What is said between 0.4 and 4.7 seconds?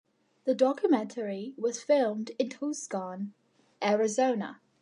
The documentary was filmed in Tucson, Arizona.